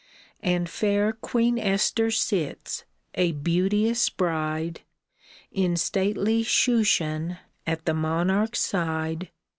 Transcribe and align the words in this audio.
And 0.41 0.67
fair 0.67 1.13
Queen 1.13 1.59
Esther 1.59 2.09
sits, 2.09 2.85
a 3.13 3.33
beauteous 3.33 4.09
bride. 4.09 4.81
In 5.51 5.77
stately 5.77 6.41
Shushan 6.41 7.37
at 7.67 7.85
the 7.85 7.93
monarch's 7.93 8.61
side. 8.61 9.29